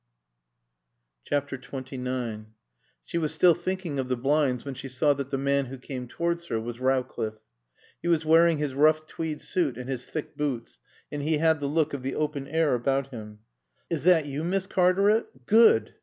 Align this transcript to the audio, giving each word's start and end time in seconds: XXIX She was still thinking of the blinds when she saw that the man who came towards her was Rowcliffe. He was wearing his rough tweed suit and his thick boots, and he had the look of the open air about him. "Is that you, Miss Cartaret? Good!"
XXIX 1.31 2.45
She 3.05 3.19
was 3.19 3.31
still 3.35 3.53
thinking 3.53 3.99
of 3.99 4.07
the 4.09 4.17
blinds 4.17 4.65
when 4.65 4.73
she 4.73 4.87
saw 4.87 5.13
that 5.13 5.29
the 5.29 5.37
man 5.37 5.67
who 5.67 5.77
came 5.77 6.07
towards 6.07 6.47
her 6.47 6.59
was 6.59 6.79
Rowcliffe. 6.79 7.37
He 8.01 8.07
was 8.07 8.25
wearing 8.25 8.57
his 8.57 8.73
rough 8.73 9.05
tweed 9.05 9.41
suit 9.41 9.77
and 9.77 9.87
his 9.87 10.07
thick 10.07 10.35
boots, 10.35 10.79
and 11.11 11.21
he 11.21 11.37
had 11.37 11.59
the 11.59 11.67
look 11.67 11.93
of 11.93 12.01
the 12.01 12.15
open 12.15 12.47
air 12.47 12.73
about 12.73 13.09
him. 13.11 13.41
"Is 13.91 14.01
that 14.05 14.25
you, 14.25 14.43
Miss 14.43 14.65
Cartaret? 14.65 15.45
Good!" 15.45 15.93